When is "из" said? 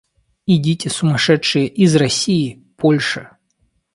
1.67-1.95